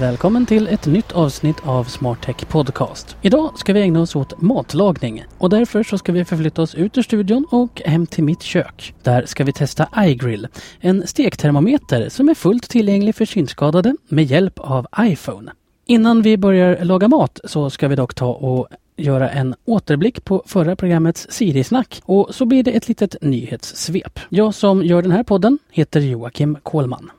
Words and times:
Välkommen 0.00 0.46
till 0.46 0.68
ett 0.68 0.86
nytt 0.86 1.12
avsnitt 1.12 1.56
av 1.64 1.84
Smart 1.84 2.22
Tech 2.22 2.48
Podcast. 2.48 3.16
Idag 3.22 3.58
ska 3.58 3.72
vi 3.72 3.80
ägna 3.80 4.00
oss 4.00 4.16
åt 4.16 4.40
matlagning 4.40 5.24
och 5.38 5.50
därför 5.50 5.82
så 5.82 5.98
ska 5.98 6.12
vi 6.12 6.24
förflytta 6.24 6.62
oss 6.62 6.74
ut 6.74 6.98
ur 6.98 7.02
studion 7.02 7.46
och 7.50 7.82
hem 7.84 8.06
till 8.06 8.24
mitt 8.24 8.42
kök. 8.42 8.94
Där 9.02 9.26
ska 9.26 9.44
vi 9.44 9.52
testa 9.52 9.88
iGrill, 9.96 10.48
en 10.80 11.06
stektermometer 11.06 12.08
som 12.08 12.28
är 12.28 12.34
fullt 12.34 12.70
tillgänglig 12.70 13.14
för 13.14 13.24
synskadade 13.24 13.96
med 14.08 14.24
hjälp 14.24 14.58
av 14.58 14.86
iPhone. 15.00 15.52
Innan 15.86 16.22
vi 16.22 16.36
börjar 16.36 16.84
laga 16.84 17.08
mat 17.08 17.40
så 17.44 17.70
ska 17.70 17.88
vi 17.88 17.96
dock 17.96 18.14
ta 18.14 18.28
och 18.28 18.68
göra 18.96 19.30
en 19.30 19.54
återblick 19.64 20.24
på 20.24 20.42
förra 20.46 20.76
programmets 20.76 21.26
Siri-snack 21.30 22.00
och 22.04 22.34
så 22.34 22.46
blir 22.46 22.62
det 22.62 22.70
ett 22.70 22.88
litet 22.88 23.16
nyhetssvep. 23.22 24.20
Jag 24.28 24.54
som 24.54 24.84
gör 24.84 25.02
den 25.02 25.12
här 25.12 25.22
podden 25.22 25.58
heter 25.70 26.00
Joakim 26.00 26.58
Kohlman. 26.62 27.10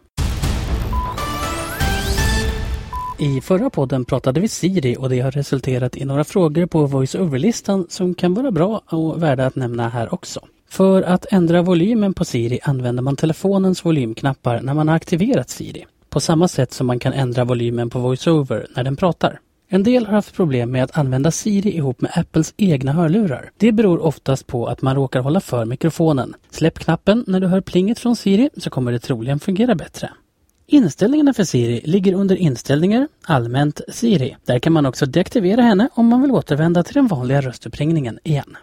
I 3.22 3.42
förra 3.42 3.70
podden 3.70 4.06
pratade 4.06 4.40
vi 4.40 4.48
Siri 4.48 4.96
och 5.00 5.10
det 5.10 5.20
har 5.20 5.32
resulterat 5.32 5.98
i 5.98 6.06
några 6.06 6.24
frågor 6.24 6.66
på 6.66 6.86
voice-over-listan 6.86 7.86
som 7.90 8.16
kan 8.16 8.34
vara 8.34 8.52
bra 8.52 8.82
och 8.86 9.24
värda 9.24 9.46
att 9.46 9.56
nämna 9.56 9.90
här 9.90 10.14
också. 10.14 10.40
För 10.70 11.02
att 11.02 11.26
ändra 11.32 11.62
volymen 11.62 12.14
på 12.14 12.26
Siri 12.26 12.60
använder 12.64 13.04
man 13.04 13.16
telefonens 13.16 13.86
volymknappar 13.86 14.62
när 14.62 14.74
man 14.74 14.88
har 14.88 14.96
aktiverat 14.96 15.50
Siri. 15.50 15.86
På 16.10 16.20
samma 16.20 16.48
sätt 16.48 16.74
som 16.74 16.88
man 16.88 17.00
kan 17.00 17.14
ändra 17.14 17.44
volymen 17.44 17.90
på 17.90 18.00
VoiceOver 18.00 18.68
när 18.76 18.84
den 18.84 18.96
pratar. 18.96 19.40
En 19.70 19.84
del 19.84 20.06
har 20.06 20.14
haft 20.14 20.36
problem 20.36 20.72
med 20.72 20.84
att 20.84 20.98
använda 20.98 21.32
Siri 21.32 21.76
ihop 21.76 22.02
med 22.02 22.12
Apples 22.16 22.54
egna 22.58 22.92
hörlurar. 22.92 23.52
Det 23.58 23.72
beror 23.72 24.06
oftast 24.06 24.48
på 24.48 24.68
att 24.68 24.82
man 24.82 24.96
råkar 24.96 25.20
hålla 25.20 25.42
för 25.42 25.66
mikrofonen. 25.66 26.36
Släpp 26.50 26.80
knappen 26.80 27.24
när 27.28 27.40
du 27.40 27.48
hör 27.48 27.62
plinget 27.62 28.00
från 28.00 28.16
Siri 28.16 28.50
så 28.58 28.70
kommer 28.70 28.92
det 28.92 29.00
troligen 29.00 29.40
fungera 29.40 29.76
bättre. 29.76 30.10
Inställningarna 30.72 31.34
för 31.34 31.44
Siri 31.44 31.82
ligger 31.84 32.14
under 32.14 32.36
Inställningar, 32.36 33.08
Allmänt 33.24 33.82
Siri. 33.88 34.36
Där 34.46 34.60
kan 34.60 34.74
man 34.74 34.86
också 34.86 35.06
deaktivera 35.06 35.62
henne 35.62 35.90
om 35.94 36.08
man 36.08 36.22
vill 36.22 36.32
återvända 36.32 36.84
till 36.84 36.94
den 36.94 37.08
vanliga 37.08 37.42
röstuppringningen 37.42 38.20
igen. 38.24 38.58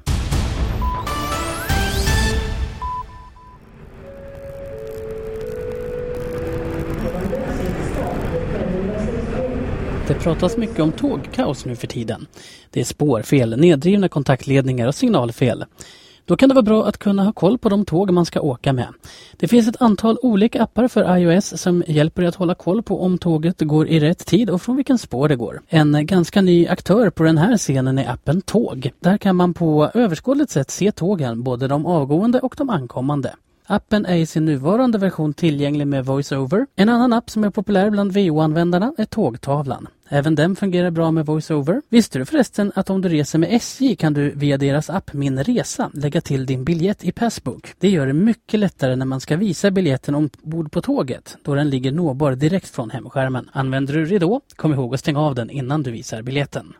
Det 10.08 10.14
pratas 10.14 10.56
mycket 10.56 10.80
om 10.80 10.92
tågkaos 10.92 11.64
nu 11.64 11.76
för 11.76 11.86
tiden. 11.86 12.26
Det 12.70 12.80
är 12.80 12.84
spårfel, 12.84 13.60
neddrivna 13.60 14.08
kontaktledningar 14.08 14.88
och 14.88 14.94
signalfel. 14.94 15.64
Då 16.26 16.36
kan 16.36 16.48
det 16.48 16.54
vara 16.54 16.62
bra 16.62 16.86
att 16.86 16.98
kunna 16.98 17.24
ha 17.24 17.32
koll 17.32 17.58
på 17.58 17.68
de 17.68 17.84
tåg 17.84 18.10
man 18.10 18.26
ska 18.26 18.40
åka 18.40 18.72
med. 18.72 18.88
Det 19.36 19.48
finns 19.48 19.68
ett 19.68 19.82
antal 19.82 20.18
olika 20.22 20.62
appar 20.62 20.88
för 20.88 21.16
iOS 21.16 21.60
som 21.60 21.84
hjälper 21.86 22.22
dig 22.22 22.28
att 22.28 22.34
hålla 22.34 22.54
koll 22.54 22.82
på 22.82 23.02
om 23.02 23.18
tåget 23.18 23.60
går 23.60 23.88
i 23.88 24.00
rätt 24.00 24.26
tid 24.26 24.50
och 24.50 24.62
från 24.62 24.76
vilken 24.76 24.98
spår 24.98 25.28
det 25.28 25.36
går. 25.36 25.62
En 25.68 26.06
ganska 26.06 26.40
ny 26.40 26.66
aktör 26.66 27.10
på 27.10 27.22
den 27.22 27.38
här 27.38 27.56
scenen 27.56 27.98
är 27.98 28.10
appen 28.10 28.42
Tåg. 28.42 28.90
Där 29.00 29.18
kan 29.18 29.36
man 29.36 29.54
på 29.54 29.90
överskådligt 29.94 30.50
sätt 30.50 30.70
se 30.70 30.92
tågen, 30.92 31.42
både 31.42 31.68
de 31.68 31.86
avgående 31.86 32.40
och 32.40 32.54
de 32.58 32.70
ankommande. 32.70 33.34
Appen 33.66 34.06
är 34.06 34.16
i 34.16 34.26
sin 34.26 34.44
nuvarande 34.44 34.98
version 34.98 35.34
tillgänglig 35.34 35.86
med 35.86 36.04
VoiceOver. 36.04 36.66
En 36.76 36.88
annan 36.88 37.12
app 37.12 37.30
som 37.30 37.44
är 37.44 37.50
populär 37.50 37.90
bland 37.90 38.12
VO-användarna 38.12 38.92
är 38.98 39.04
Tågtavlan. 39.04 39.88
Även 40.08 40.34
den 40.34 40.56
fungerar 40.56 40.90
bra 40.90 41.10
med 41.10 41.26
VoiceOver. 41.26 41.82
Visste 41.88 42.18
du 42.18 42.24
förresten 42.24 42.72
att 42.74 42.90
om 42.90 43.02
du 43.02 43.08
reser 43.08 43.38
med 43.38 43.52
SJ 43.52 43.96
kan 43.96 44.14
du 44.14 44.30
via 44.30 44.58
deras 44.58 44.90
app 44.90 45.12
Min 45.12 45.44
Resa 45.44 45.90
lägga 45.94 46.20
till 46.20 46.46
din 46.46 46.64
biljett 46.64 47.04
i 47.04 47.12
Passbook. 47.12 47.74
Det 47.78 47.88
gör 47.88 48.06
det 48.06 48.12
mycket 48.12 48.60
lättare 48.60 48.96
när 48.96 49.06
man 49.06 49.20
ska 49.20 49.36
visa 49.36 49.70
biljetten 49.70 50.14
ombord 50.14 50.72
på 50.72 50.82
tåget 50.82 51.36
då 51.42 51.54
den 51.54 51.70
ligger 51.70 51.92
nåbar 51.92 52.32
direkt 52.32 52.68
från 52.68 52.90
hemskärmen. 52.90 53.50
Använder 53.52 53.94
du 53.94 54.04
Ridå, 54.04 54.40
kom 54.56 54.72
ihåg 54.72 54.94
att 54.94 55.00
stänga 55.00 55.20
av 55.20 55.34
den 55.34 55.50
innan 55.50 55.82
du 55.82 55.90
visar 55.90 56.22
biljetten. 56.22 56.72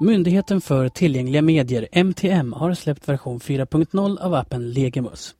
Myndigheten 0.00 0.60
för 0.60 0.88
tillgängliga 0.88 1.42
medier, 1.42 1.88
MTM, 1.92 2.52
har 2.52 2.74
släppt 2.74 3.08
version 3.08 3.40
4.0 3.40 4.18
av 4.18 4.34
appen 4.34 4.70
Legimus. 4.70 5.34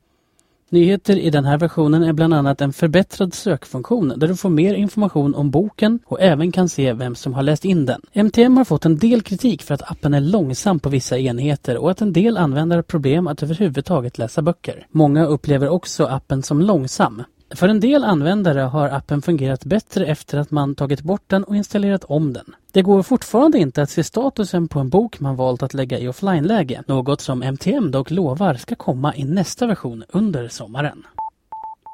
Nyheter 0.70 1.16
i 1.16 1.30
den 1.30 1.44
här 1.44 1.58
versionen 1.58 2.02
är 2.02 2.12
bland 2.12 2.34
annat 2.34 2.60
en 2.60 2.72
förbättrad 2.72 3.34
sökfunktion 3.34 4.12
där 4.16 4.28
du 4.28 4.36
får 4.36 4.50
mer 4.50 4.74
information 4.74 5.34
om 5.34 5.50
boken 5.50 5.98
och 6.06 6.20
även 6.20 6.52
kan 6.52 6.68
se 6.68 6.92
vem 6.92 7.14
som 7.14 7.34
har 7.34 7.42
läst 7.42 7.64
in 7.64 7.86
den. 7.86 8.00
MTM 8.12 8.56
har 8.56 8.64
fått 8.64 8.84
en 8.84 8.98
del 8.98 9.22
kritik 9.22 9.62
för 9.62 9.74
att 9.74 9.90
appen 9.90 10.14
är 10.14 10.20
långsam 10.20 10.80
på 10.80 10.88
vissa 10.88 11.18
enheter 11.18 11.76
och 11.76 11.90
att 11.90 12.00
en 12.00 12.12
del 12.12 12.36
användare 12.36 12.78
har 12.78 12.82
problem 12.82 13.26
att 13.26 13.42
överhuvudtaget 13.42 14.18
läsa 14.18 14.42
böcker. 14.42 14.86
Många 14.90 15.26
upplever 15.26 15.68
också 15.68 16.04
appen 16.04 16.42
som 16.42 16.60
långsam. 16.60 17.22
För 17.54 17.68
en 17.68 17.80
del 17.80 18.04
användare 18.04 18.60
har 18.60 18.88
appen 18.88 19.22
fungerat 19.22 19.64
bättre 19.64 20.06
efter 20.06 20.38
att 20.38 20.50
man 20.50 20.74
tagit 20.74 21.02
bort 21.02 21.24
den 21.26 21.44
och 21.44 21.56
installerat 21.56 22.04
om 22.04 22.32
den. 22.32 22.54
Det 22.72 22.82
går 22.82 23.02
fortfarande 23.02 23.58
inte 23.58 23.82
att 23.82 23.90
se 23.90 24.04
statusen 24.04 24.68
på 24.68 24.80
en 24.80 24.88
bok 24.88 25.20
man 25.20 25.36
valt 25.36 25.62
att 25.62 25.74
lägga 25.74 25.98
i 25.98 26.08
offline-läge, 26.08 26.82
något 26.86 27.20
som 27.20 27.42
MTM 27.42 27.90
dock 27.90 28.10
lovar 28.10 28.54
ska 28.54 28.74
komma 28.74 29.14
i 29.14 29.24
nästa 29.24 29.66
version 29.66 30.04
under 30.08 30.48
sommaren. 30.48 31.02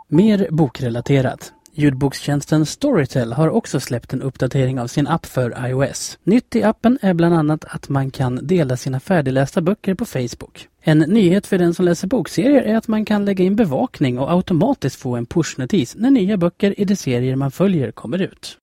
Mer 0.09 0.49
bokrelaterat. 0.51 1.53
Ljudbokstjänsten 1.75 2.67
Storytel 2.67 3.33
har 3.33 3.49
också 3.49 3.81
släppt 3.81 4.13
en 4.13 4.23
uppdatering 4.23 4.81
av 4.81 4.87
sin 4.87 5.07
app 5.07 5.27
för 5.27 5.69
iOS. 5.69 6.19
Nytt 6.25 6.57
i 6.57 6.63
appen 6.63 6.99
är 7.03 7.15
bland 7.15 7.35
annat 7.35 7.65
att 7.65 7.89
man 7.89 8.11
kan 8.11 8.47
dela 8.47 8.77
sina 8.77 9.01
färdiglästa 9.01 9.61
böcker 9.61 9.95
på 9.95 10.05
Facebook. 10.05 10.69
En 10.81 10.99
nyhet 10.99 11.47
för 11.47 11.59
den 11.59 11.75
som 11.75 11.85
läser 11.85 12.09
bokserier 12.09 12.63
är 12.63 12.77
att 12.77 12.89
man 12.89 13.05
kan 13.05 13.25
lägga 13.25 13.45
in 13.45 13.57
bevakning 13.57 14.19
och 14.19 14.33
automatiskt 14.33 14.97
få 14.97 15.17
en 15.17 15.27
pushnotis 15.27 15.95
när 15.99 16.11
nya 16.11 16.37
böcker 16.37 16.81
i 16.81 16.85
de 16.85 16.97
serier 16.97 17.37
man 17.37 17.51
följer 17.51 17.91
kommer 17.91 18.23
ut. 18.23 18.59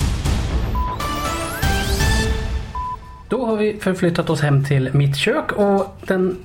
Då 3.30 3.46
har 3.46 3.58
vi 3.58 3.78
förflyttat 3.80 4.30
oss 4.30 4.42
hem 4.42 4.66
till 4.66 4.90
mitt 4.94 5.18
kök 5.18 5.52
och 5.52 5.98
den 6.08 6.38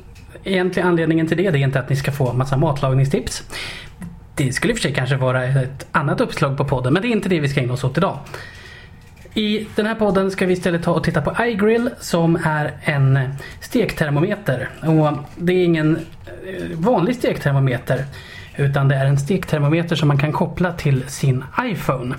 egentliga 0.45 0.87
anledningen 0.87 1.27
till 1.27 1.37
det, 1.37 1.51
det 1.51 1.59
är 1.59 1.63
inte 1.63 1.79
att 1.79 1.89
ni 1.89 1.97
ska 1.97 2.13
få 2.13 2.33
massa 2.33 2.57
matlagningstips. 2.57 3.43
Det 4.35 4.53
skulle 4.53 4.73
i 4.73 4.75
och 4.75 4.79
för 4.79 4.83
sig 4.83 4.95
kanske 4.95 5.17
vara 5.17 5.45
ett 5.45 5.87
annat 5.93 6.21
uppslag 6.21 6.57
på 6.57 6.65
podden 6.65 6.93
men 6.93 7.03
det 7.03 7.09
är 7.09 7.13
inte 7.13 7.29
det 7.29 7.41
vi 7.41 7.49
ska 7.49 7.61
ägna 7.61 7.73
oss 7.73 7.85
åt 7.85 7.99
idag. 7.99 8.19
I 9.35 9.67
den 9.75 9.87
här 9.87 9.95
podden 9.95 10.31
ska 10.31 10.47
vi 10.47 10.53
istället 10.53 10.83
ta 10.83 10.93
och 10.93 11.05
titta 11.05 11.23
på 11.23 11.45
iGrill 11.45 11.91
som 12.01 12.37
är 12.45 12.73
en 12.83 13.19
stektermometer. 13.61 14.69
Och 14.81 15.19
det 15.37 15.53
är 15.53 15.65
ingen 15.65 15.97
eh, 15.97 16.79
vanlig 16.79 17.17
stektermometer 17.17 18.05
utan 18.57 18.89
det 18.89 18.95
är 18.95 19.07
en 19.07 19.19
stektermometer 19.19 19.97
som 19.97 20.09
man 20.09 20.19
kan 20.19 20.33
koppla 20.33 20.73
till 20.73 21.09
sin 21.09 21.45
iPhone. 21.63 22.15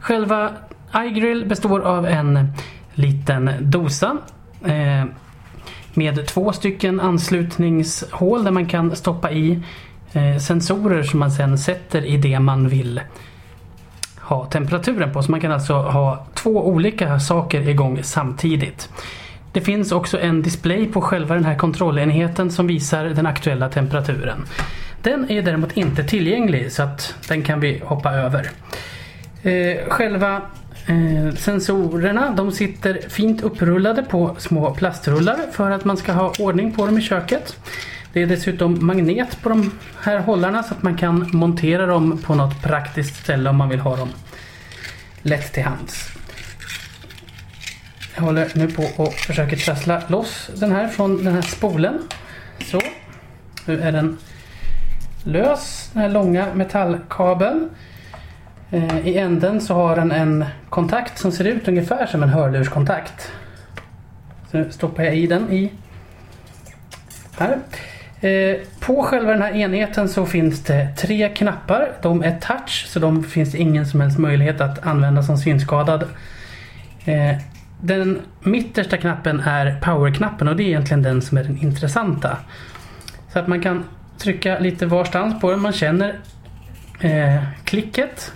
Själva 0.00 0.52
iGrill 0.96 1.46
består 1.46 1.80
av 1.80 2.06
en 2.06 2.52
liten 2.94 3.50
dosa 3.60 4.16
eh, 4.64 5.04
med 5.94 6.26
två 6.26 6.52
stycken 6.52 7.00
anslutningshål 7.00 8.44
där 8.44 8.50
man 8.50 8.66
kan 8.66 8.96
stoppa 8.96 9.32
i 9.32 9.62
Eh, 10.18 10.38
sensorer 10.38 11.02
som 11.02 11.20
man 11.20 11.30
sen 11.30 11.58
sätter 11.58 12.04
i 12.04 12.16
det 12.16 12.40
man 12.40 12.68
vill 12.68 13.00
ha 14.20 14.46
temperaturen 14.46 15.12
på. 15.12 15.22
Så 15.22 15.30
man 15.30 15.40
kan 15.40 15.52
alltså 15.52 15.74
ha 15.74 16.26
två 16.34 16.68
olika 16.68 17.20
saker 17.20 17.68
igång 17.68 18.02
samtidigt. 18.02 18.88
Det 19.52 19.60
finns 19.60 19.92
också 19.92 20.20
en 20.20 20.42
display 20.42 20.86
på 20.86 21.00
själva 21.00 21.34
den 21.34 21.44
här 21.44 21.54
kontrollenheten 21.54 22.50
som 22.50 22.66
visar 22.66 23.04
den 23.04 23.26
aktuella 23.26 23.68
temperaturen. 23.68 24.44
Den 25.02 25.30
är 25.30 25.42
däremot 25.42 25.76
inte 25.76 26.04
tillgänglig 26.04 26.72
så 26.72 26.82
att 26.82 27.14
den 27.28 27.42
kan 27.42 27.60
vi 27.60 27.82
hoppa 27.84 28.12
över. 28.12 28.50
Eh, 29.42 29.88
själva 29.88 30.42
eh, 30.86 31.34
sensorerna 31.36 32.30
de 32.30 32.52
sitter 32.52 33.08
fint 33.08 33.42
upprullade 33.42 34.02
på 34.02 34.34
små 34.38 34.74
plastrullar 34.74 35.38
för 35.52 35.70
att 35.70 35.84
man 35.84 35.96
ska 35.96 36.12
ha 36.12 36.32
ordning 36.38 36.72
på 36.72 36.86
dem 36.86 36.98
i 36.98 37.02
köket. 37.02 37.56
Det 38.12 38.22
är 38.22 38.26
dessutom 38.26 38.86
magnet 38.86 39.42
på 39.42 39.48
de 39.48 39.72
här 40.02 40.18
hållarna 40.18 40.62
så 40.62 40.74
att 40.74 40.82
man 40.82 40.96
kan 40.96 41.30
montera 41.32 41.86
dem 41.86 42.18
på 42.18 42.34
något 42.34 42.62
praktiskt 42.62 43.16
ställe 43.16 43.50
om 43.50 43.56
man 43.56 43.68
vill 43.68 43.80
ha 43.80 43.96
dem 43.96 44.08
lätt 45.22 45.52
till 45.52 45.62
hands. 45.62 46.08
Jag 48.14 48.22
håller 48.22 48.50
nu 48.54 48.70
på 48.70 48.82
och 48.96 49.12
försöker 49.12 49.56
trassla 49.56 50.02
loss 50.06 50.50
den 50.56 50.72
här 50.72 50.88
från 50.88 51.24
den 51.24 51.34
här 51.34 51.42
spolen. 51.42 51.98
Så. 52.64 52.80
Nu 53.66 53.80
är 53.80 53.92
den 53.92 54.18
lös, 55.24 55.90
den 55.92 56.02
här 56.02 56.08
långa 56.08 56.54
metallkabeln. 56.54 57.70
Eh, 58.70 59.08
I 59.08 59.18
änden 59.18 59.60
så 59.60 59.74
har 59.74 59.96
den 59.96 60.12
en 60.12 60.44
kontakt 60.68 61.18
som 61.18 61.32
ser 61.32 61.44
ut 61.44 61.68
ungefär 61.68 62.06
som 62.06 62.22
en 62.22 62.28
hörlurskontakt. 62.28 63.32
Så 64.50 64.56
nu 64.56 64.70
stoppar 64.70 65.02
jag 65.02 65.16
i 65.16 65.26
den 65.26 65.52
i 65.52 65.72
här. 67.38 67.58
Eh, 68.20 68.56
på 68.80 69.02
själva 69.02 69.32
den 69.32 69.42
här 69.42 69.56
enheten 69.56 70.08
så 70.08 70.26
finns 70.26 70.64
det 70.64 70.88
tre 70.96 71.28
knappar. 71.28 71.92
De 72.02 72.22
är 72.22 72.38
touch 72.38 72.86
så 72.88 72.98
de 72.98 73.24
finns 73.24 73.52
det 73.52 73.58
ingen 73.58 73.86
som 73.86 74.00
helst 74.00 74.18
möjlighet 74.18 74.60
att 74.60 74.86
använda 74.86 75.22
som 75.22 75.38
synskadad. 75.38 76.02
Eh, 77.04 77.36
den 77.80 78.20
mittersta 78.40 78.96
knappen 78.96 79.40
är 79.40 79.80
powerknappen 79.80 80.48
och 80.48 80.56
det 80.56 80.62
är 80.62 80.66
egentligen 80.68 81.02
den 81.02 81.22
som 81.22 81.38
är 81.38 81.44
den 81.44 81.58
intressanta. 81.58 82.36
Så 83.32 83.38
att 83.38 83.46
man 83.46 83.62
kan 83.62 83.84
trycka 84.18 84.58
lite 84.58 84.86
varstans 84.86 85.40
på 85.40 85.50
den. 85.50 85.60
Man 85.60 85.72
känner 85.72 86.14
eh, 87.00 87.42
klicket. 87.64 88.32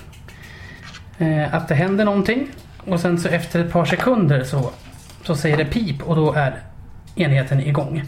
eh, 1.18 1.54
att 1.54 1.68
det 1.68 1.74
händer 1.74 2.04
någonting. 2.04 2.48
Och 2.86 3.00
sen 3.00 3.18
så 3.18 3.28
efter 3.28 3.60
ett 3.60 3.72
par 3.72 3.84
sekunder 3.84 4.44
så, 4.44 4.70
så 5.22 5.36
säger 5.36 5.56
det 5.56 5.64
pip 5.64 6.02
och 6.02 6.16
då 6.16 6.32
är 6.32 6.60
enheten 7.16 7.60
igång. 7.60 7.98
Eh, 7.98 8.04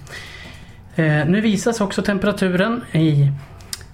nu 1.03 1.41
visas 1.41 1.81
också 1.81 2.03
temperaturen 2.03 2.85
i 2.93 3.33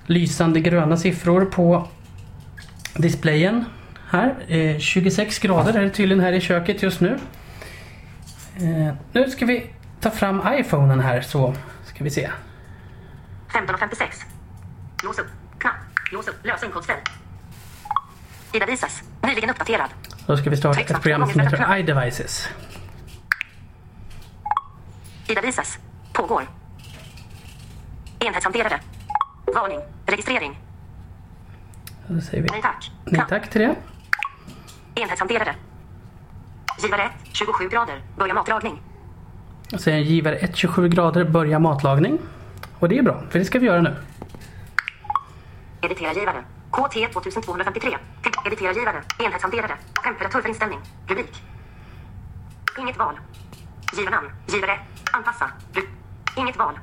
lysande 0.07 0.61
gröna 0.61 0.97
siffror 0.97 1.45
på 1.45 1.89
displayen. 2.95 3.65
Här, 4.11 4.35
eh, 4.49 4.79
26 4.79 5.39
grader 5.39 5.75
är 5.75 5.83
det 5.83 5.91
tydligen 5.91 6.25
här 6.25 6.33
i 6.33 6.41
köket 6.41 6.83
just 6.83 7.01
nu. 7.01 7.19
Eh, 8.57 8.95
nu 9.13 9.31
ska 9.31 9.47
vi 9.47 9.71
ta 10.01 10.11
fram 10.11 10.43
iPhonen 10.49 11.01
här 11.01 11.21
så 11.21 11.55
ska 11.85 12.05
vi 12.05 12.11
se. 12.11 12.31
15.56. 13.49 14.25
Lås 15.05 15.19
upp. 15.19 15.27
Knapp. 15.59 15.75
Lås 16.13 16.29
upp. 16.29 16.47
Ida 18.53 18.67
visas. 18.67 19.03
Nyligen 19.23 19.51
uppdaterad. 19.51 19.91
Då 20.27 20.37
ska 20.37 20.51
vi 20.51 20.57
starta 20.57 20.81
ett 20.81 21.03
program 21.03 21.31
som 21.31 21.41
heter 21.41 21.77
iDevices. 21.77 22.49
Ida 25.29 25.41
visas. 25.41 25.79
Pågår. 26.13 26.60
Enhetshanterare. 28.27 28.81
Varning. 29.55 29.81
Registrering. 30.07 30.59
Då 32.07 32.21
säger 32.21 32.43
vi 32.43 32.49
Nej 32.51 32.63
tack. 32.63 32.91
nej 33.05 33.23
tack 33.29 33.51
till 33.51 33.61
det. 33.61 33.75
Enhetshanterare. 34.95 35.55
Givare 36.83 37.03
1. 37.03 37.11
27 37.33 37.69
grader. 37.69 38.03
Börja 38.19 38.35
matlagning. 38.35 38.83
Och 39.73 39.81
säger 39.81 39.99
givare 39.99 40.37
1 40.37 40.57
27 40.57 40.89
grader 40.89 41.25
börja 41.25 41.59
matlagning. 41.59 42.19
Och 42.79 42.89
det 42.89 42.99
är 42.99 43.03
bra, 43.03 43.23
för 43.31 43.39
det 43.39 43.45
ska 43.45 43.59
vi 43.59 43.67
göra 43.67 43.81
nu. 43.81 43.97
Editera 45.83 46.13
givare. 46.13 46.45
KT 46.71 46.95
2253. 47.13 47.99
Till 48.23 48.33
editera 48.47 48.73
givare. 48.73 49.03
Enhetshanterare. 49.19 49.77
Temperatur 50.05 50.41
för 50.43 50.49
inställning. 50.49 50.79
Rubrik. 51.09 51.43
Inget 52.79 52.99
val. 52.99 53.19
Givarnamn. 53.97 54.29
Givare 54.47 54.73
1. 54.73 54.81
Anpassa. 55.13 55.51
Inget 56.37 56.57
val. 56.57 56.79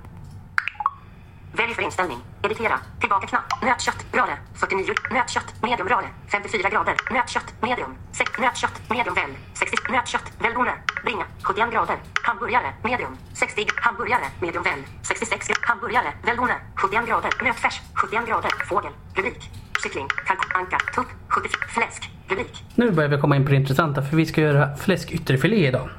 Välj 1.58 1.74
för 1.74 1.82
inställning. 1.82 2.20
Editera. 2.44 2.80
Tillbaka 3.00 3.28
knapp. 3.28 3.62
Nötkött. 3.62 4.06
Röre. 4.12 4.38
49. 4.54 4.94
Nötkött. 5.12 5.50
Medium 5.62 5.88
röre. 5.88 6.10
54 6.32 6.70
grader. 6.70 6.96
Nötkött. 7.12 7.54
Medium. 7.62 7.98
Sex. 8.12 8.32
Nötkött. 8.40 8.76
Medium 8.90 9.16
väl. 9.16 9.32
60. 9.54 9.92
Nötkött. 9.92 10.28
Välbonne. 10.40 10.74
Bringa. 11.04 11.26
71 11.44 11.72
grader. 11.72 11.98
Hamburgare. 12.24 12.74
Medium. 12.84 13.18
60. 13.34 13.66
Hamburgare. 13.76 14.28
Medium 14.42 14.64
väl. 14.64 14.80
66. 15.02 15.48
Hamburgare. 15.62 16.14
Välbonne. 16.26 16.56
71 16.76 17.08
grader. 17.08 17.32
Nötfärs. 17.44 17.82
71 17.94 18.28
grader. 18.28 18.52
Fågel. 18.70 18.92
Rubrik. 19.16 19.42
Kyckling. 19.84 20.08
Kalkon. 20.28 20.52
Anka. 20.60 20.78
Tupp. 20.96 21.08
74. 21.30 21.60
Fläsk. 21.76 22.10
Rubrik. 22.30 22.64
Nu 22.76 22.92
börjar 22.92 23.10
vi 23.10 23.18
komma 23.18 23.36
in 23.36 23.46
på 23.46 23.52
det 23.52 23.58
intressanta 23.58 24.02
för 24.02 24.18
vi 24.18 24.26
ska 24.26 24.42
göra 24.42 24.78
fläskytterfilé 24.78 25.68
idag. 25.68 25.90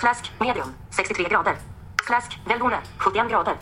Fläsk. 0.00 0.32
Medium. 0.38 0.68
63 0.90 1.24
grader. 1.28 1.54
Fläsk. 2.06 2.38
Välbonne. 2.48 2.78
71 2.98 3.30
grader. 3.30 3.54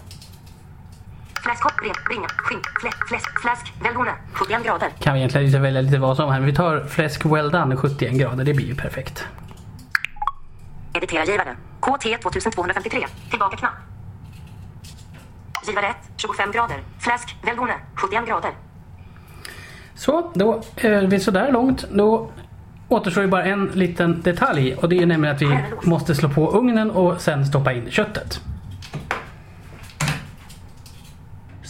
Fläskhopp. 1.48 1.82
Ren. 1.82 1.94
Bringa. 2.08 2.28
Skink. 2.28 2.66
Fläsk. 2.80 3.08
Fläsk. 3.08 3.40
Fläsk. 3.40 3.72
Välbonne. 3.82 4.12
71 4.32 4.64
grader. 4.64 4.88
Kan 5.00 5.14
vi 5.14 5.20
egentligen 5.20 5.46
inte 5.46 5.58
välja 5.58 5.80
lite 5.80 5.98
vad 5.98 6.16
som 6.16 6.30
här. 6.30 6.40
Vi 6.40 6.54
tar 6.54 6.84
fläsk 6.84 7.24
well 7.24 7.50
done 7.50 7.76
71 7.76 8.12
grader, 8.12 8.44
det 8.44 8.54
blir 8.54 8.66
ju 8.66 8.74
perfekt. 8.74 9.26
Editera 10.94 11.24
givare. 11.24 11.56
KT 11.80 12.02
2253. 12.22 13.06
Tillbaka 13.30 13.56
knapp. 13.56 13.72
Givare 15.66 15.86
1. 15.86 15.96
25 16.16 16.52
grader. 16.52 16.76
Fläsk. 16.98 17.36
Välbonne. 17.42 17.74
71 17.94 18.26
grader. 18.26 18.50
Så, 19.94 20.30
då 20.34 20.62
är 20.76 21.06
vi 21.06 21.20
sådär 21.20 21.52
långt. 21.52 21.84
Då 21.90 22.30
återstår 22.88 23.22
ju 23.24 23.30
bara 23.30 23.44
en 23.44 23.66
liten 23.66 24.22
detalj 24.22 24.74
och 24.74 24.88
det 24.88 24.98
är 24.98 25.06
nämligen 25.06 25.36
att 25.36 25.42
vi 25.42 25.58
måste 25.82 26.14
slå 26.14 26.28
på 26.28 26.50
ugnen 26.50 26.90
och 26.90 27.20
sen 27.20 27.46
stoppa 27.46 27.72
in 27.72 27.90
köttet. 27.90 28.40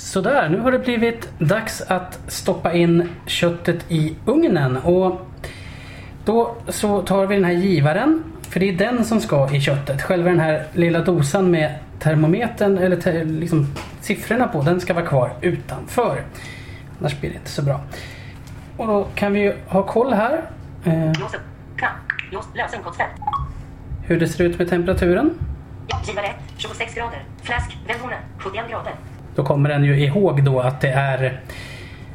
Sådär, 0.09 0.49
nu 0.49 0.61
har 0.61 0.73
det 0.73 0.79
blivit 0.79 1.29
dags 1.39 1.81
att 1.81 2.21
stoppa 2.27 2.73
in 2.73 3.09
köttet 3.27 3.85
i 3.89 4.17
ugnen 4.25 4.77
och 4.77 5.21
då 6.25 6.57
så 6.69 7.03
tar 7.03 7.27
vi 7.27 7.35
den 7.35 7.45
här 7.45 7.53
givaren 7.53 8.25
för 8.43 8.61
det 8.61 8.69
är 8.69 8.73
den 8.73 9.05
som 9.05 9.21
ska 9.21 9.55
i 9.55 9.61
köttet. 9.61 10.03
Själva 10.03 10.31
den 10.31 10.41
här 10.41 10.67
lilla 10.73 11.01
dosan 11.01 11.51
med 11.51 11.75
termometern 11.99 12.79
eller 12.79 12.97
te, 12.97 13.25
liksom 13.25 13.67
siffrorna 14.01 14.49
på 14.49 14.63
den 14.63 14.81
ska 14.81 14.95
vara 14.95 15.07
kvar 15.07 15.33
utanför. 15.41 16.23
Annars 17.01 17.21
blir 17.21 17.31
det 17.31 17.37
inte 17.37 17.51
så 17.51 17.63
bra. 17.63 17.81
Och 18.77 18.87
då 18.87 19.07
kan 19.15 19.33
vi 19.33 19.41
ju 19.41 19.57
ha 19.67 19.83
koll 19.83 20.13
här 20.13 20.43
eh, 20.85 21.13
hur 24.03 24.21
det 24.21 24.29
ser 24.29 24.45
ut 24.45 24.59
med 24.59 24.69
temperaturen. 24.69 25.31
Givare 26.07 26.27
1. 26.27 26.35
26 26.57 26.95
grader. 26.95 27.25
Fläsk. 27.43 27.79
Välbonne. 27.87 28.17
71 28.39 28.71
grader. 28.71 28.95
Då 29.39 29.45
kommer 29.45 29.69
den 29.69 29.85
ju 29.85 30.05
ihåg 30.05 30.45
då 30.45 30.61
att 30.61 30.81
det 30.81 30.89
är 30.89 31.41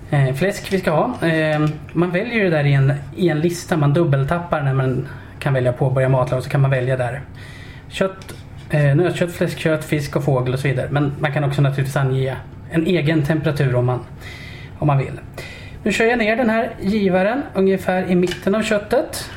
eh, 0.10 0.34
fläsk 0.34 0.74
vi 0.74 0.80
ska 0.80 0.92
ha. 0.92 1.28
Eh, 1.28 1.68
man 1.94 2.12
väljer 2.12 2.34
ju 2.34 2.44
det 2.44 2.50
där 2.50 2.64
i 2.64 2.74
en, 2.74 2.94
i 3.16 3.30
en 3.30 3.40
lista. 3.40 3.78
Man 3.78 3.94
dubbeltappar 3.94 4.62
när 4.62 4.74
man 4.74 5.08
kan 5.40 5.54
välja 5.54 5.74
påbörja 5.74 6.10
matlag 6.10 6.44
så 6.44 6.50
kan 6.50 6.62
man 6.62 6.72
välja 6.72 6.98
där. 6.98 7.22
Kött, 7.88 8.34
eh, 8.70 8.96
nötkött, 8.96 9.32
fläskkött, 9.32 9.86
fisk 9.86 10.16
och 10.16 10.24
fågel 10.24 10.54
och 10.54 10.60
så 10.60 10.68
vidare. 10.68 10.88
Men 10.92 11.14
man 11.20 11.34
kan 11.34 11.44
också 11.44 11.62
naturligtvis 11.62 11.98
ange 11.98 12.36
en 12.72 12.86
egen 12.86 13.24
temperatur 13.24 13.76
om 13.76 13.86
man, 13.86 14.00
om 14.80 14.88
man 14.88 14.98
vill. 14.98 15.20
Nu 15.84 15.92
kör 15.92 16.06
jag 16.06 16.20
ner 16.20 16.36
den 16.36 16.50
här 16.50 16.70
givaren 16.82 17.42
ungefär 17.54 18.12
i 18.12 18.16
mitten 18.16 18.56
av 18.56 18.62
köttet. 18.62 19.30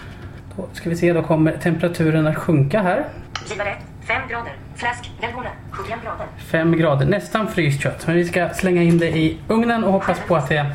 Då 0.57 0.69
ska 0.73 0.91
vi 0.91 0.97
se, 0.97 1.13
då 1.13 1.23
kommer 1.23 1.53
temperaturen 1.53 2.27
att 2.27 2.37
sjunka 2.37 2.83
här. 2.83 3.05
Givare 3.51 3.75
5 4.07 4.29
grader. 4.29 4.66
Fläsk. 4.77 5.11
Välbonne. 5.21 5.49
71 5.71 6.03
grader. 6.03 6.27
5 6.39 6.77
grader, 6.77 7.07
nästan 7.07 7.49
fryst 7.49 7.83
kött. 7.83 8.07
Men 8.07 8.17
vi 8.17 8.25
ska 8.25 8.49
slänga 8.49 8.83
in 8.83 8.99
det 8.99 9.09
i 9.09 9.39
ugnen 9.49 9.85
och 9.85 9.93
hoppas 9.93 10.21
på 10.29 10.37
att 10.37 10.49
det 10.49 10.67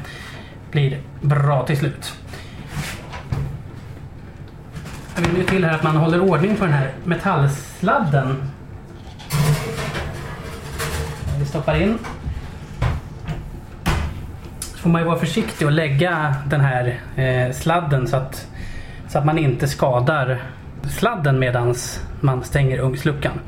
blir 0.72 1.00
bra 1.22 1.66
till 1.66 1.78
slut. 1.78 2.14
Jag 5.16 5.22
vill 5.22 5.38
ju 5.38 5.44
till 5.44 5.66
här 5.66 5.76
att 5.76 5.84
man 5.84 5.96
håller 5.96 6.22
ordning 6.22 6.56
på 6.56 6.66
den 6.66 6.74
här 6.74 6.92
metallsladden. 7.04 8.44
Vi 11.40 11.46
stoppar 11.46 11.82
in. 11.82 11.98
Så 14.60 14.78
får 14.78 14.90
man 14.90 15.02
ju 15.02 15.08
vara 15.08 15.20
försiktig 15.20 15.68
och 15.68 15.74
lägga 15.74 16.36
den 16.48 16.62
här 16.62 17.00
eh, 17.16 17.54
sladden 17.54 18.08
så 18.08 18.16
att, 18.16 18.48
så 19.08 19.18
att 19.18 19.26
man 19.26 19.38
inte 19.38 19.68
skadar 19.68 20.42
sladden 20.90 21.40
medan 21.40 21.76
man 22.20 22.44
stänger 22.44 22.80
ugnsluckan. 22.80 23.40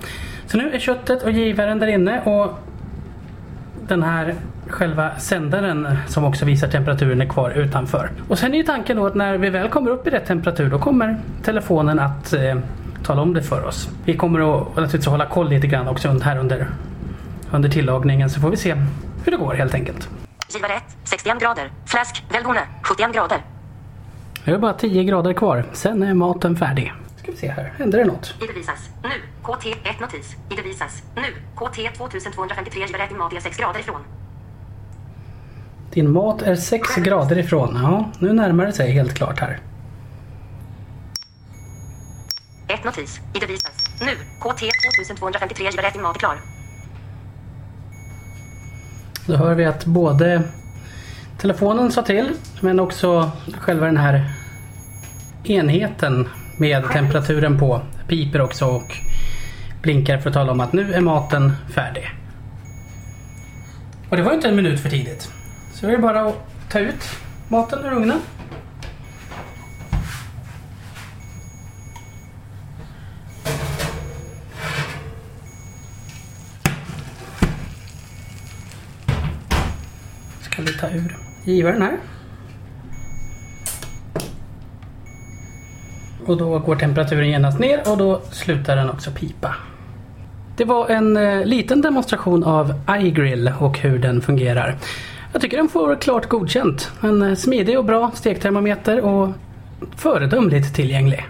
Så 0.45 0.57
nu 0.57 0.71
är 0.71 0.79
köttet 0.79 1.23
och 1.23 1.31
givaren 1.31 1.79
där 1.79 1.87
inne 1.87 2.21
och 2.21 2.59
den 3.87 4.03
här 4.03 4.35
själva 4.67 5.19
sändaren 5.19 5.97
som 6.07 6.23
också 6.23 6.45
visar 6.45 6.67
temperaturen 6.67 7.21
är 7.21 7.25
kvar 7.25 7.49
utanför. 7.49 8.11
Och 8.27 8.39
sen 8.39 8.53
är 8.53 8.57
ju 8.57 8.63
tanken 8.63 8.97
då 8.97 9.05
att 9.05 9.15
när 9.15 9.37
vi 9.37 9.49
väl 9.49 9.69
kommer 9.69 9.91
upp 9.91 10.07
i 10.07 10.09
rätt 10.09 10.25
temperatur 10.25 10.69
då 10.69 10.79
kommer 10.79 11.19
telefonen 11.43 11.99
att 11.99 12.33
eh, 12.33 12.55
tala 13.03 13.21
om 13.21 13.33
det 13.33 13.43
för 13.43 13.65
oss. 13.65 13.89
Vi 14.05 14.17
kommer 14.17 14.39
att 14.39 14.67
naturligtvis 14.67 15.05
hålla 15.05 15.25
koll 15.25 15.49
lite 15.49 15.67
grann 15.67 15.87
också 15.87 16.19
här 16.23 16.37
under, 16.37 16.67
under 17.51 17.69
tillagningen 17.69 18.29
så 18.29 18.39
får 18.41 18.49
vi 18.49 18.57
se 18.57 18.75
hur 19.25 19.31
det 19.31 19.37
går 19.37 19.53
helt 19.53 19.73
enkelt. 19.73 20.09
Givare 20.53 20.73
1. 20.73 20.83
61 21.03 21.39
grader. 21.39 21.71
Fläsk. 21.85 22.23
Välbonne. 22.33 22.61
71 22.83 23.13
grader. 23.13 23.37
Det 24.45 24.51
är 24.51 24.57
bara 24.57 24.73
10 24.73 25.03
grader 25.03 25.33
kvar, 25.33 25.65
sen 25.73 26.03
är 26.03 26.13
maten 26.13 26.55
färdig. 26.55 26.93
Ska 27.23 27.31
vi 27.31 27.37
se 27.37 27.51
här, 27.51 27.73
händer 27.77 27.99
det 27.99 28.05
något? 28.05 28.35
Ide 28.41 28.53
visas. 28.53 28.89
Nu. 29.03 29.09
KT 29.43 29.65
1 29.65 29.99
notis. 29.99 30.35
Ide 30.49 30.61
visas. 30.61 31.03
Nu. 31.15 31.21
KT 31.55 31.97
2253. 31.97 32.85
Givare 32.85 33.03
1. 33.03 33.09
Din 33.09 33.17
mat 33.17 33.31
är 33.33 33.39
6 33.39 33.57
grader 33.57 33.79
ifrån. 33.79 34.01
Din 35.91 36.11
mat 36.11 36.41
är 36.41 36.55
6 36.55 36.95
grader 36.95 37.37
ifrån. 37.37 37.79
Ja, 37.83 38.11
nu 38.19 38.33
närmar 38.33 38.65
det 38.65 38.73
sig 38.73 38.91
helt 38.91 39.13
klart 39.13 39.39
här. 39.39 39.59
1 42.67 42.83
notis. 42.83 43.19
Ide 43.33 43.45
visas. 43.45 43.73
Nu. 44.01 44.11
KT 44.39 44.59
2253. 44.59 45.65
Givare 45.65 45.87
1. 45.87 45.93
Din 45.93 46.01
mat 46.01 46.15
är 46.15 46.19
klar. 46.19 46.37
Då 49.25 49.35
hör 49.35 49.55
vi 49.55 49.65
att 49.65 49.85
både 49.85 50.43
telefonen 51.37 51.91
sa 51.91 52.01
till 52.01 52.31
men 52.61 52.79
också 52.79 53.31
själva 53.59 53.85
den 53.85 53.97
här 53.97 54.31
enheten 55.43 56.29
med 56.57 56.89
temperaturen 56.91 57.59
på 57.59 57.81
piper 58.07 58.41
också 58.41 58.65
och 58.65 58.97
blinkar 59.81 60.17
för 60.17 60.29
att 60.29 60.33
tala 60.33 60.51
om 60.51 60.59
att 60.59 60.73
nu 60.73 60.93
är 60.93 61.01
maten 61.01 61.53
färdig. 61.73 62.09
Och 64.09 64.17
det 64.17 64.23
var 64.23 64.31
ju 64.31 64.35
inte 64.35 64.47
en 64.47 64.55
minut 64.55 64.79
för 64.79 64.89
tidigt. 64.89 65.31
Så 65.73 65.87
är 65.87 65.91
det 65.91 65.97
bara 65.97 66.21
att 66.21 66.69
ta 66.69 66.79
ut 66.79 67.09
maten 67.47 67.85
ur 67.85 67.93
ugnen. 67.93 68.19
Ska 80.41 80.61
vi 80.61 80.73
ta 80.73 80.89
ur 80.89 81.17
givaren 81.43 81.81
här. 81.81 82.12
Och 86.25 86.37
då 86.37 86.59
går 86.59 86.75
temperaturen 86.75 87.29
genast 87.29 87.59
ner 87.59 87.81
och 87.91 87.97
då 87.97 88.21
slutar 88.31 88.75
den 88.75 88.89
också 88.89 89.11
pipa. 89.11 89.55
Det 90.57 90.65
var 90.65 90.89
en 90.89 91.17
eh, 91.17 91.45
liten 91.45 91.81
demonstration 91.81 92.43
av 92.43 92.73
iGrill 92.99 93.51
och 93.59 93.79
hur 93.79 93.99
den 93.99 94.21
fungerar. 94.21 94.77
Jag 95.33 95.41
tycker 95.41 95.57
den 95.57 95.69
får 95.69 95.95
klart 95.95 96.29
godkänt. 96.29 96.91
En 97.01 97.21
eh, 97.21 97.35
smidig 97.35 97.79
och 97.79 97.85
bra 97.85 98.11
stektermometer 98.15 99.01
och 99.01 99.29
föredömligt 99.95 100.75
tillgänglig. 100.75 101.25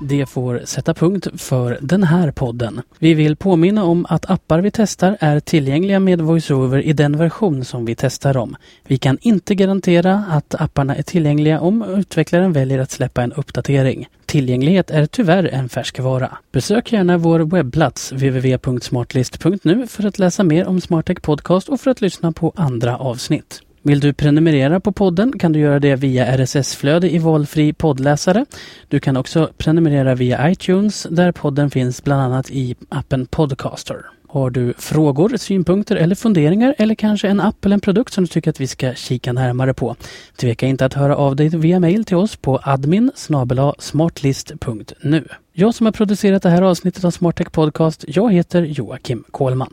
Det 0.00 0.26
får 0.26 0.60
sätta 0.64 0.94
punkt 0.94 1.26
för 1.36 1.78
den 1.80 2.02
här 2.02 2.30
podden. 2.30 2.82
Vi 2.98 3.14
vill 3.14 3.36
påminna 3.36 3.84
om 3.84 4.06
att 4.08 4.30
appar 4.30 4.58
vi 4.58 4.70
testar 4.70 5.16
är 5.20 5.40
tillgängliga 5.40 6.00
med 6.00 6.20
VoiceOver 6.20 6.78
i 6.78 6.92
den 6.92 7.16
version 7.16 7.64
som 7.64 7.84
vi 7.84 7.94
testar 7.94 8.34
dem. 8.34 8.56
Vi 8.86 8.98
kan 8.98 9.18
inte 9.20 9.54
garantera 9.54 10.24
att 10.30 10.54
apparna 10.54 10.96
är 10.96 11.02
tillgängliga 11.02 11.60
om 11.60 11.82
utvecklaren 11.82 12.52
väljer 12.52 12.78
att 12.78 12.90
släppa 12.90 13.22
en 13.22 13.32
uppdatering. 13.32 14.08
Tillgänglighet 14.26 14.90
är 14.90 15.06
tyvärr 15.06 15.44
en 15.44 15.68
färskvara. 15.68 16.38
Besök 16.52 16.92
gärna 16.92 17.18
vår 17.18 17.40
webbplats 17.40 18.12
www.smartlist.nu 18.12 19.86
för 19.86 20.06
att 20.06 20.18
läsa 20.18 20.44
mer 20.44 20.66
om 20.66 20.80
Smartech 20.80 21.22
Podcast 21.22 21.68
och 21.68 21.80
för 21.80 21.90
att 21.90 22.00
lyssna 22.00 22.32
på 22.32 22.52
andra 22.56 22.96
avsnitt. 22.96 23.65
Vill 23.86 24.00
du 24.00 24.12
prenumerera 24.12 24.80
på 24.80 24.92
podden 24.92 25.38
kan 25.38 25.52
du 25.52 25.58
göra 25.58 25.80
det 25.80 25.96
via 25.96 26.36
RSS-flöde 26.36 27.14
i 27.14 27.18
valfri 27.18 27.72
poddläsare. 27.72 28.46
Du 28.88 29.00
kan 29.00 29.16
också 29.16 29.50
prenumerera 29.58 30.14
via 30.14 30.50
iTunes 30.50 31.06
där 31.10 31.32
podden 31.32 31.70
finns 31.70 32.04
bland 32.04 32.22
annat 32.22 32.50
i 32.50 32.74
appen 32.88 33.26
Podcaster. 33.26 34.06
Har 34.28 34.50
du 34.50 34.74
frågor, 34.78 35.36
synpunkter 35.36 35.96
eller 35.96 36.14
funderingar 36.14 36.74
eller 36.78 36.94
kanske 36.94 37.28
en 37.28 37.40
app 37.40 37.64
eller 37.64 37.74
en 37.74 37.80
produkt 37.80 38.12
som 38.12 38.24
du 38.24 38.28
tycker 38.28 38.50
att 38.50 38.60
vi 38.60 38.66
ska 38.66 38.94
kika 38.94 39.32
närmare 39.32 39.74
på? 39.74 39.96
Tveka 40.36 40.66
inte 40.66 40.86
att 40.86 40.94
höra 40.94 41.16
av 41.16 41.36
dig 41.36 41.48
via 41.48 41.80
mail 41.80 42.04
till 42.04 42.16
oss 42.16 42.36
på 42.36 42.60
admin 42.62 43.10
smartlist.nu. 43.78 45.28
Jag 45.52 45.74
som 45.74 45.86
har 45.86 45.92
producerat 45.92 46.42
det 46.42 46.50
här 46.50 46.62
avsnittet 46.62 47.04
av 47.04 47.10
Smartech 47.10 47.52
Podcast, 47.52 48.04
jag 48.08 48.32
heter 48.32 48.62
Joakim 48.62 49.24
Kohlman. 49.30 49.72